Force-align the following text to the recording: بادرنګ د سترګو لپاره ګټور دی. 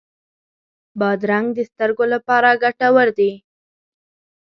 بادرنګ 0.99 1.47
د 1.57 1.59
سترګو 1.69 2.05
لپاره 2.13 2.49
ګټور 2.63 3.07
دی. 3.17 3.31